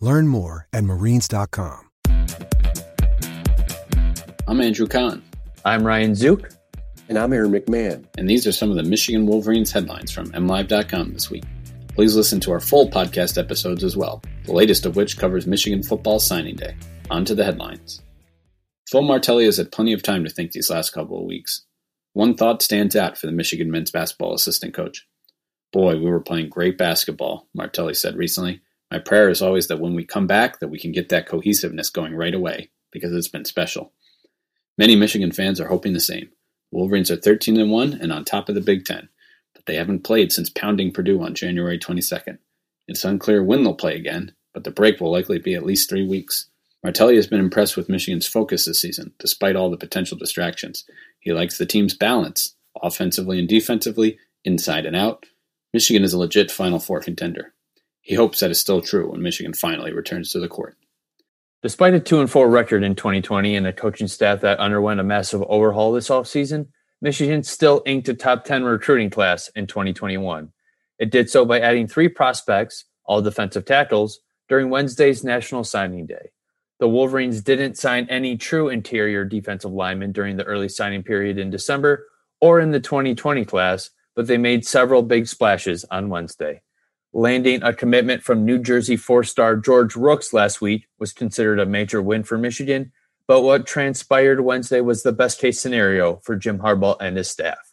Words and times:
Learn 0.00 0.28
more 0.28 0.68
at 0.72 0.84
marines.com. 0.84 1.90
I'm 4.46 4.60
Andrew 4.60 4.86
Kahn. 4.86 5.22
I'm 5.64 5.86
Ryan 5.86 6.14
Zook. 6.14 6.50
And 7.08 7.18
I'm 7.18 7.32
Aaron 7.32 7.52
McMahon. 7.52 8.06
And 8.16 8.28
these 8.28 8.46
are 8.46 8.52
some 8.52 8.70
of 8.70 8.76
the 8.76 8.82
Michigan 8.82 9.26
Wolverines 9.26 9.72
headlines 9.72 10.10
from 10.10 10.30
MLive.com 10.32 11.12
this 11.12 11.30
week. 11.30 11.44
Please 11.94 12.14
listen 12.14 12.38
to 12.40 12.52
our 12.52 12.60
full 12.60 12.88
podcast 12.88 13.38
episodes 13.38 13.82
as 13.82 13.96
well, 13.96 14.22
the 14.44 14.52
latest 14.52 14.86
of 14.86 14.94
which 14.94 15.18
covers 15.18 15.46
Michigan 15.46 15.82
football 15.82 16.20
signing 16.20 16.56
day. 16.56 16.76
On 17.10 17.24
to 17.24 17.34
the 17.34 17.44
headlines. 17.44 18.02
Phil 18.88 19.02
Martelli 19.02 19.46
has 19.46 19.56
had 19.56 19.72
plenty 19.72 19.92
of 19.92 20.02
time 20.02 20.24
to 20.24 20.30
think 20.30 20.52
these 20.52 20.70
last 20.70 20.90
couple 20.90 21.18
of 21.18 21.26
weeks. 21.26 21.64
One 22.12 22.34
thought 22.34 22.62
stands 22.62 22.94
out 22.96 23.18
for 23.18 23.26
the 23.26 23.32
Michigan 23.32 23.70
men's 23.70 23.90
basketball 23.90 24.34
assistant 24.34 24.74
coach. 24.74 25.06
Boy, 25.72 25.96
we 25.96 26.10
were 26.10 26.20
playing 26.20 26.48
great 26.48 26.78
basketball, 26.78 27.48
Martelli 27.54 27.94
said 27.94 28.16
recently. 28.16 28.60
My 28.90 28.98
prayer 28.98 29.28
is 29.28 29.42
always 29.42 29.68
that 29.68 29.80
when 29.80 29.94
we 29.94 30.04
come 30.04 30.26
back 30.26 30.60
that 30.60 30.68
we 30.68 30.78
can 30.78 30.92
get 30.92 31.10
that 31.10 31.26
cohesiveness 31.26 31.90
going 31.90 32.14
right 32.14 32.34
away 32.34 32.70
because 32.90 33.12
it's 33.12 33.28
been 33.28 33.44
special. 33.44 33.92
Many 34.78 34.96
Michigan 34.96 35.32
fans 35.32 35.60
are 35.60 35.68
hoping 35.68 35.92
the 35.92 36.00
same. 36.00 36.30
Wolverines 36.70 37.10
are 37.10 37.16
13 37.16 37.58
and 37.58 37.70
1 37.70 37.94
and 37.94 38.12
on 38.12 38.24
top 38.24 38.48
of 38.48 38.54
the 38.54 38.60
Big 38.60 38.84
10, 38.84 39.08
but 39.54 39.66
they 39.66 39.74
haven't 39.74 40.04
played 40.04 40.32
since 40.32 40.50
pounding 40.50 40.92
Purdue 40.92 41.22
on 41.22 41.34
January 41.34 41.78
22nd. 41.78 42.38
It's 42.86 43.04
unclear 43.04 43.42
when 43.42 43.62
they'll 43.62 43.74
play 43.74 43.96
again, 43.96 44.32
but 44.54 44.64
the 44.64 44.70
break 44.70 45.00
will 45.00 45.12
likely 45.12 45.38
be 45.38 45.54
at 45.54 45.66
least 45.66 45.90
3 45.90 46.06
weeks. 46.06 46.48
Martelli 46.82 47.16
has 47.16 47.26
been 47.26 47.40
impressed 47.40 47.76
with 47.76 47.88
Michigan's 47.88 48.26
focus 48.26 48.64
this 48.64 48.80
season, 48.80 49.12
despite 49.18 49.56
all 49.56 49.70
the 49.70 49.76
potential 49.76 50.16
distractions. 50.16 50.84
He 51.20 51.32
likes 51.32 51.58
the 51.58 51.66
team's 51.66 51.94
balance, 51.94 52.54
offensively 52.80 53.38
and 53.38 53.48
defensively, 53.48 54.18
inside 54.44 54.86
and 54.86 54.96
out. 54.96 55.26
Michigan 55.74 56.04
is 56.04 56.12
a 56.12 56.18
legit 56.18 56.50
Final 56.50 56.78
Four 56.78 57.00
contender. 57.00 57.52
He 58.08 58.14
hopes 58.14 58.40
that 58.40 58.50
is 58.50 58.58
still 58.58 58.80
true 58.80 59.10
when 59.10 59.20
Michigan 59.20 59.52
finally 59.52 59.92
returns 59.92 60.32
to 60.32 60.40
the 60.40 60.48
court. 60.48 60.78
Despite 61.62 61.92
a 61.92 62.00
2 62.00 62.20
and 62.20 62.30
4 62.30 62.48
record 62.48 62.82
in 62.82 62.94
2020 62.94 63.54
and 63.54 63.66
a 63.66 63.72
coaching 63.72 64.08
staff 64.08 64.40
that 64.40 64.58
underwent 64.58 64.98
a 64.98 65.04
massive 65.04 65.42
overhaul 65.46 65.92
this 65.92 66.08
offseason, 66.08 66.68
Michigan 67.02 67.42
still 67.42 67.82
inked 67.84 68.08
a 68.08 68.14
top 68.14 68.46
10 68.46 68.64
recruiting 68.64 69.10
class 69.10 69.48
in 69.48 69.66
2021. 69.66 70.50
It 70.98 71.10
did 71.10 71.28
so 71.28 71.44
by 71.44 71.60
adding 71.60 71.86
three 71.86 72.08
prospects, 72.08 72.86
all 73.04 73.20
defensive 73.20 73.66
tackles, 73.66 74.20
during 74.48 74.70
Wednesday's 74.70 75.22
National 75.22 75.62
Signing 75.62 76.06
Day. 76.06 76.30
The 76.80 76.88
Wolverines 76.88 77.42
didn't 77.42 77.76
sign 77.76 78.06
any 78.08 78.38
true 78.38 78.70
interior 78.70 79.26
defensive 79.26 79.72
linemen 79.72 80.12
during 80.12 80.38
the 80.38 80.44
early 80.44 80.70
signing 80.70 81.02
period 81.02 81.36
in 81.36 81.50
December 81.50 82.06
or 82.40 82.58
in 82.58 82.70
the 82.70 82.80
2020 82.80 83.44
class, 83.44 83.90
but 84.16 84.26
they 84.26 84.38
made 84.38 84.64
several 84.64 85.02
big 85.02 85.28
splashes 85.28 85.84
on 85.90 86.08
Wednesday. 86.08 86.62
Landing 87.14 87.62
a 87.62 87.72
commitment 87.72 88.22
from 88.22 88.44
New 88.44 88.58
Jersey 88.58 88.96
four 88.96 89.24
star 89.24 89.56
George 89.56 89.96
Rooks 89.96 90.34
last 90.34 90.60
week 90.60 90.88
was 90.98 91.14
considered 91.14 91.58
a 91.58 91.64
major 91.64 92.02
win 92.02 92.22
for 92.22 92.36
Michigan, 92.36 92.92
but 93.26 93.40
what 93.40 93.66
transpired 93.66 94.42
Wednesday 94.42 94.82
was 94.82 95.02
the 95.02 95.12
best 95.12 95.40
case 95.40 95.58
scenario 95.58 96.16
for 96.16 96.36
Jim 96.36 96.58
Harbaugh 96.58 96.98
and 97.00 97.16
his 97.16 97.30
staff. 97.30 97.72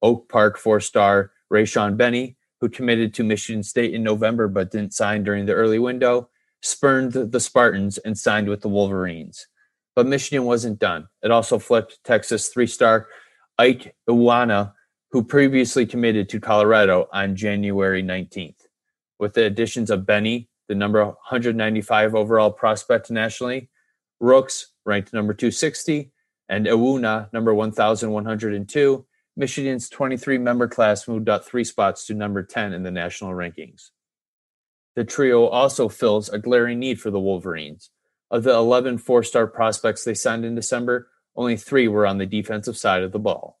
Oak 0.00 0.30
Park 0.30 0.56
four 0.56 0.80
star 0.80 1.30
Rayshaun 1.52 1.98
Benny, 1.98 2.38
who 2.62 2.70
committed 2.70 3.12
to 3.14 3.22
Michigan 3.22 3.62
State 3.62 3.92
in 3.92 4.02
November 4.02 4.48
but 4.48 4.70
didn't 4.70 4.94
sign 4.94 5.24
during 5.24 5.44
the 5.44 5.52
early 5.52 5.78
window, 5.78 6.30
spurned 6.62 7.12
the 7.12 7.40
Spartans 7.40 7.98
and 7.98 8.16
signed 8.16 8.48
with 8.48 8.62
the 8.62 8.68
Wolverines. 8.70 9.46
But 9.94 10.06
Michigan 10.06 10.46
wasn't 10.46 10.78
done. 10.78 11.06
It 11.22 11.30
also 11.30 11.58
flipped 11.58 12.02
Texas 12.02 12.48
three 12.48 12.66
star 12.66 13.08
Ike 13.58 13.94
Iwunnah, 14.08 14.72
who 15.10 15.22
previously 15.22 15.84
committed 15.84 16.30
to 16.30 16.40
Colorado 16.40 17.10
on 17.12 17.36
January 17.36 18.02
19th 18.02 18.54
with 19.20 19.34
the 19.34 19.44
additions 19.44 19.90
of 19.90 20.06
Benny, 20.06 20.48
the 20.68 20.74
number 20.74 21.04
195 21.04 22.14
overall 22.14 22.50
prospect 22.50 23.10
nationally, 23.10 23.68
Rooks, 24.18 24.72
ranked 24.84 25.12
number 25.12 25.32
260, 25.32 26.10
and 26.48 26.66
Iwunnah, 26.66 27.32
number 27.32 27.54
1,102. 27.54 29.06
Michigan's 29.36 29.88
23 29.88 30.38
member 30.38 30.66
class 30.66 31.06
moved 31.06 31.28
up 31.28 31.44
three 31.44 31.64
spots 31.64 32.06
to 32.06 32.14
number 32.14 32.42
10 32.42 32.72
in 32.72 32.82
the 32.82 32.90
national 32.90 33.32
rankings. 33.32 33.90
The 34.96 35.04
trio 35.04 35.46
also 35.46 35.88
fills 35.88 36.28
a 36.28 36.38
glaring 36.38 36.80
need 36.80 37.00
for 37.00 37.10
the 37.10 37.20
Wolverines. 37.20 37.90
Of 38.30 38.42
the 38.42 38.52
11 38.52 38.98
four 38.98 39.22
star 39.22 39.46
prospects 39.46 40.04
they 40.04 40.14
signed 40.14 40.44
in 40.44 40.54
December, 40.54 41.08
only 41.36 41.56
three 41.56 41.88
were 41.88 42.06
on 42.06 42.18
the 42.18 42.26
defensive 42.26 42.76
side 42.76 43.02
of 43.02 43.12
the 43.12 43.18
ball. 43.18 43.59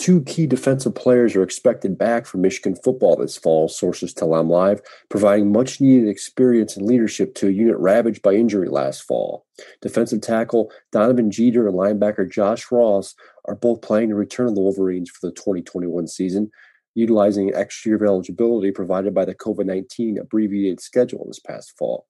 Two 0.00 0.22
key 0.22 0.46
defensive 0.46 0.94
players 0.94 1.36
are 1.36 1.42
expected 1.42 1.98
back 1.98 2.24
for 2.24 2.38
Michigan 2.38 2.74
football 2.74 3.16
this 3.16 3.36
fall, 3.36 3.68
sources 3.68 4.14
tell 4.14 4.30
MLive, 4.30 4.80
providing 5.10 5.52
much 5.52 5.78
needed 5.78 6.08
experience 6.08 6.74
and 6.74 6.86
leadership 6.86 7.34
to 7.34 7.48
a 7.48 7.50
unit 7.50 7.76
ravaged 7.76 8.22
by 8.22 8.32
injury 8.32 8.70
last 8.70 9.02
fall. 9.02 9.44
Defensive 9.82 10.22
tackle 10.22 10.72
Donovan 10.90 11.30
Jeter 11.30 11.68
and 11.68 11.76
linebacker 11.76 12.32
Josh 12.32 12.72
Ross 12.72 13.14
are 13.44 13.54
both 13.54 13.82
planning 13.82 14.08
to 14.08 14.14
return 14.14 14.48
to 14.48 14.54
the 14.54 14.62
Wolverines 14.62 15.10
for 15.10 15.26
the 15.26 15.34
2021 15.34 16.08
season, 16.08 16.50
utilizing 16.94 17.50
an 17.50 17.56
extra 17.56 17.90
year 17.90 17.96
of 17.96 18.02
eligibility 18.02 18.70
provided 18.70 19.12
by 19.12 19.26
the 19.26 19.34
COVID 19.34 19.66
19 19.66 20.16
abbreviated 20.16 20.80
schedule 20.80 21.26
this 21.26 21.40
past 21.40 21.76
fall. 21.76 22.06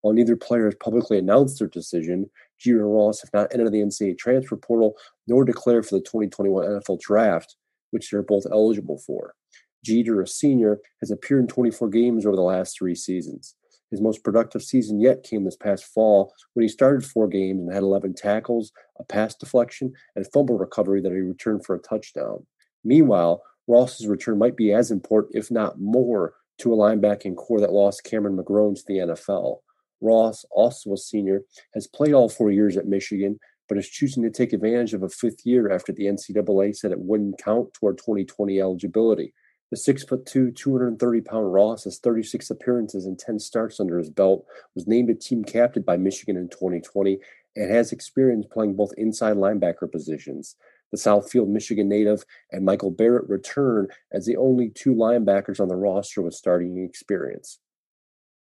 While 0.00 0.14
neither 0.14 0.34
player 0.34 0.64
has 0.64 0.76
publicly 0.76 1.18
announced 1.18 1.58
their 1.58 1.68
decision, 1.68 2.30
Jeter 2.64 2.80
and 2.80 2.94
Ross 2.94 3.20
have 3.20 3.30
not 3.34 3.52
entered 3.52 3.72
the 3.72 3.82
NCAA 3.82 4.16
transfer 4.16 4.56
portal 4.56 4.94
nor 5.26 5.44
declared 5.44 5.86
for 5.86 5.96
the 5.96 6.00
2021 6.00 6.64
NFL 6.64 7.00
draft, 7.00 7.56
which 7.90 8.10
they're 8.10 8.22
both 8.22 8.46
eligible 8.50 8.98
for. 9.06 9.34
Jeter, 9.84 10.22
a 10.22 10.26
senior, 10.26 10.80
has 11.00 11.10
appeared 11.10 11.42
in 11.42 11.46
24 11.46 11.90
games 11.90 12.24
over 12.24 12.36
the 12.36 12.42
last 12.42 12.78
three 12.78 12.94
seasons. 12.94 13.54
His 13.90 14.00
most 14.00 14.24
productive 14.24 14.62
season 14.62 14.98
yet 14.98 15.22
came 15.22 15.44
this 15.44 15.56
past 15.56 15.84
fall 15.84 16.32
when 16.54 16.62
he 16.62 16.68
started 16.68 17.04
four 17.04 17.28
games 17.28 17.60
and 17.60 17.72
had 17.72 17.82
11 17.82 18.14
tackles, 18.14 18.72
a 18.98 19.04
pass 19.04 19.34
deflection, 19.34 19.92
and 20.16 20.26
fumble 20.32 20.56
recovery 20.56 21.02
that 21.02 21.12
he 21.12 21.18
returned 21.18 21.64
for 21.64 21.76
a 21.76 21.80
touchdown. 21.80 22.46
Meanwhile, 22.82 23.42
Ross's 23.68 24.06
return 24.06 24.38
might 24.38 24.56
be 24.56 24.72
as 24.72 24.90
important, 24.90 25.36
if 25.36 25.50
not 25.50 25.78
more, 25.78 26.34
to 26.58 26.72
a 26.72 26.76
linebacking 26.76 27.36
corps 27.36 27.60
that 27.60 27.72
lost 27.72 28.04
Cameron 28.04 28.36
McGrone 28.36 28.74
to 28.74 28.82
the 28.86 28.98
NFL. 28.98 29.58
Ross, 30.00 30.44
also 30.50 30.92
a 30.92 30.96
senior, 30.96 31.42
has 31.74 31.86
played 31.86 32.12
all 32.12 32.28
four 32.28 32.50
years 32.50 32.76
at 32.76 32.86
Michigan, 32.86 33.38
but 33.68 33.78
is 33.78 33.88
choosing 33.88 34.22
to 34.22 34.30
take 34.30 34.52
advantage 34.52 34.94
of 34.94 35.02
a 35.02 35.08
fifth 35.08 35.44
year 35.44 35.70
after 35.70 35.92
the 35.92 36.04
NCAA 36.04 36.76
said 36.76 36.92
it 36.92 36.98
wouldn't 36.98 37.42
count 37.42 37.72
toward 37.74 37.98
2020 37.98 38.60
eligibility. 38.60 39.32
The 39.70 39.76
six 39.78 40.04
foot 40.04 40.26
two, 40.26 40.50
230 40.52 41.20
pound 41.22 41.52
Ross 41.52 41.84
has 41.84 41.98
36 41.98 42.50
appearances 42.50 43.06
and 43.06 43.18
10 43.18 43.38
starts 43.38 43.80
under 43.80 43.98
his 43.98 44.10
belt, 44.10 44.46
was 44.74 44.86
named 44.86 45.10
a 45.10 45.14
team 45.14 45.42
captain 45.42 45.82
by 45.82 45.96
Michigan 45.96 46.36
in 46.36 46.48
2020, 46.48 47.18
and 47.56 47.70
has 47.70 47.92
experience 47.92 48.46
playing 48.50 48.74
both 48.76 48.92
inside 48.96 49.36
linebacker 49.36 49.90
positions. 49.90 50.56
The 50.92 50.98
Southfield, 50.98 51.48
Michigan 51.48 51.88
native 51.88 52.24
and 52.52 52.64
Michael 52.64 52.90
Barrett 52.90 53.28
return 53.28 53.88
as 54.12 54.26
the 54.26 54.36
only 54.36 54.68
two 54.68 54.94
linebackers 54.94 55.58
on 55.58 55.68
the 55.68 55.76
roster 55.76 56.22
with 56.22 56.34
starting 56.34 56.78
experience. 56.78 57.58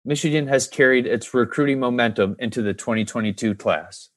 Michigan 0.05 0.47
has 0.47 0.67
carried 0.67 1.05
its 1.05 1.33
recruiting 1.33 1.79
momentum 1.79 2.35
into 2.39 2.61
the 2.61 2.73
2022 2.73 3.55
class. 3.55 4.09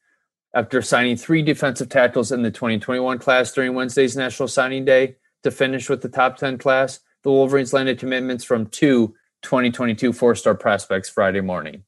After 0.55 0.83
signing 0.83 1.17
three 1.17 1.43
defensive 1.43 1.89
tackles 1.89 2.33
in 2.33 2.43
the 2.43 2.51
2021 2.51 3.19
class 3.19 3.53
during 3.53 3.75
Wednesday's 3.75 4.17
National 4.17 4.49
Signing 4.49 4.85
Day 4.85 5.17
to 5.43 5.51
finish 5.51 5.89
with 5.89 6.03
the 6.03 6.09
top 6.09 6.37
10 6.37 6.59
class, 6.59 7.01
the 7.23 7.31
Wolverines 7.31 7.73
landed 7.73 7.99
commitments 7.99 8.45
from 8.45 8.67
two 8.67 9.15
2022 9.43 10.13
four 10.13 10.35
star 10.35 10.55
prospects 10.55 11.09
Friday 11.09 11.41
morning. 11.41 11.85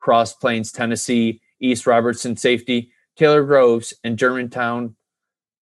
Cross 0.00 0.34
Plains, 0.34 0.70
Tennessee 0.70 1.40
East 1.60 1.86
Robertson 1.86 2.36
safety 2.36 2.92
Taylor 3.16 3.44
Groves, 3.44 3.92
and 4.02 4.16
Germantown, 4.16 4.96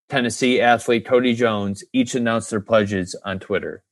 Tennessee 0.08 0.60
athlete 0.60 1.04
Cody 1.04 1.34
Jones 1.34 1.82
each 1.92 2.14
announced 2.14 2.50
their 2.50 2.60
pledges 2.60 3.16
on 3.24 3.40
Twitter. 3.40 3.82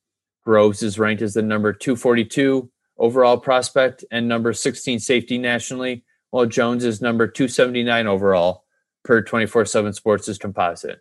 Groves 0.44 0.82
is 0.82 0.98
ranked 0.98 1.22
as 1.22 1.34
the 1.34 1.42
number 1.42 1.72
242 1.72 2.70
overall 2.98 3.38
prospect 3.38 4.04
and 4.10 4.28
number 4.28 4.52
16 4.52 4.98
safety 5.00 5.38
nationally, 5.38 6.04
while 6.30 6.46
Jones 6.46 6.84
is 6.84 7.00
number 7.00 7.26
279 7.26 8.06
overall 8.06 8.64
per 9.04 9.22
24 9.22 9.64
7 9.64 9.92
Sports' 9.92 10.38
composite. 10.38 11.00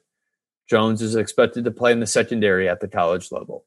Jones 0.70 1.02
is 1.02 1.16
expected 1.16 1.64
to 1.66 1.72
play 1.72 1.92
in 1.92 2.00
the 2.00 2.08
secondary 2.08 2.68
at 2.68 2.80
the 2.80 2.88
college 2.88 3.32
level. 3.32 3.66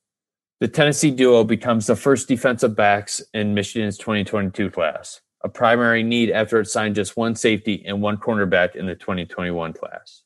The 0.61 0.69
Tennessee 0.69 1.13
duo 1.13 1.45
becomes 1.45 1.87
the 1.87 1.95
first 1.95 2.27
defensive 2.27 2.75
backs 2.75 3.23
in 3.33 3.55
Michigan's 3.55 3.97
2022 3.97 4.71
class, 4.71 5.21
a 5.45 5.49
primary 5.49 6.03
need 6.03 6.31
after 6.33 6.61
it 6.61 6.67
signed 6.67 6.97
just 6.97 7.17
one 7.17 7.37
safety 7.37 7.85
and 7.87 8.03
one 8.03 8.17
cornerback 8.17 8.75
in 8.75 8.87
the 8.87 8.97
2021 8.97 9.73
class. 9.73 10.23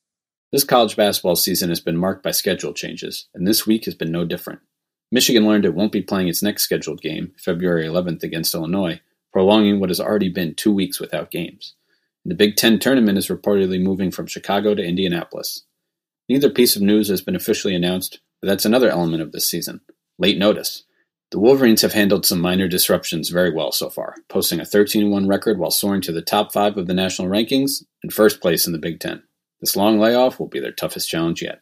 This 0.50 0.64
college 0.64 0.96
basketball 0.96 1.36
season 1.36 1.68
has 1.68 1.80
been 1.80 1.96
marked 1.96 2.22
by 2.22 2.30
schedule 2.30 2.72
changes, 2.72 3.28
and 3.34 3.46
this 3.46 3.66
week 3.66 3.84
has 3.84 3.94
been 3.94 4.12
no 4.12 4.24
different. 4.24 4.60
Michigan 5.12 5.46
learned 5.46 5.66
it 5.66 5.74
won't 5.74 5.92
be 5.92 6.00
playing 6.00 6.28
its 6.28 6.42
next 6.42 6.62
scheduled 6.62 7.02
game, 7.02 7.32
February 7.36 7.86
11th 7.86 8.22
against 8.22 8.54
Illinois, 8.54 9.00
prolonging 9.30 9.78
what 9.78 9.90
has 9.90 10.00
already 10.00 10.30
been 10.30 10.54
two 10.54 10.72
weeks 10.72 10.98
without 10.98 11.30
games. 11.30 11.74
The 12.24 12.34
Big 12.34 12.56
Ten 12.56 12.78
tournament 12.78 13.18
is 13.18 13.28
reportedly 13.28 13.80
moving 13.82 14.10
from 14.10 14.26
Chicago 14.26 14.74
to 14.74 14.82
Indianapolis. 14.82 15.64
Neither 16.30 16.48
piece 16.48 16.76
of 16.76 16.82
news 16.82 17.08
has 17.08 17.20
been 17.20 17.36
officially 17.36 17.74
announced, 17.74 18.20
but 18.40 18.48
that's 18.48 18.64
another 18.64 18.88
element 18.88 19.22
of 19.22 19.32
this 19.32 19.46
season 19.46 19.82
late 20.18 20.38
notice. 20.38 20.84
The 21.30 21.38
Wolverines 21.38 21.82
have 21.82 21.94
handled 21.94 22.24
some 22.24 22.40
minor 22.40 22.68
disruptions 22.68 23.28
very 23.28 23.50
well 23.52 23.72
so 23.72 23.90
far, 23.90 24.14
posting 24.28 24.60
a 24.60 24.64
13 24.64 25.10
1 25.10 25.26
record 25.26 25.58
while 25.58 25.70
soaring 25.70 26.00
to 26.02 26.12
the 26.12 26.22
top 26.22 26.52
five 26.52 26.76
of 26.78 26.86
the 26.86 26.94
national 26.94 27.28
rankings 27.28 27.84
and 28.02 28.12
first 28.12 28.40
place 28.40 28.66
in 28.66 28.72
the 28.72 28.78
Big 28.78 29.00
Ten. 29.00 29.22
This 29.60 29.76
long 29.76 29.98
layoff 29.98 30.38
will 30.38 30.48
be 30.48 30.60
their 30.60 30.72
toughest 30.72 31.08
challenge 31.08 31.42
yet. 31.42 31.60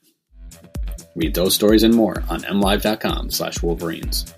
Read 1.16 1.34
those 1.34 1.54
stories 1.54 1.82
and 1.82 1.94
more 1.94 2.22
on 2.28 2.42
mlive.com 2.42 3.30
slash 3.30 3.62
wolverines. 3.62 4.32